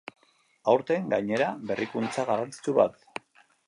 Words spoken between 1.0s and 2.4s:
gainera, berrikuntza